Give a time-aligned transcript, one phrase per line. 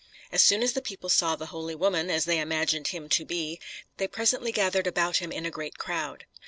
[0.31, 3.59] As soon as the people saw the holy woman, as they imagined him to be,
[3.97, 6.25] they presently gathered about him in a great crowd.